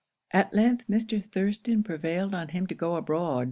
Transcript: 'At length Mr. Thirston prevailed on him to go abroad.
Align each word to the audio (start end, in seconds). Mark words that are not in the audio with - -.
'At 0.31 0.51
length 0.51 0.87
Mr. 0.87 1.23
Thirston 1.23 1.83
prevailed 1.83 2.33
on 2.33 2.47
him 2.47 2.65
to 2.65 2.73
go 2.73 2.95
abroad. 2.95 3.39